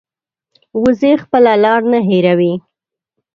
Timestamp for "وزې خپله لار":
0.81-1.81